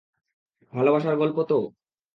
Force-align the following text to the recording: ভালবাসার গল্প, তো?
ভালবাসার 0.73 1.15
গল্প, 1.17 1.37
তো? 1.43 1.57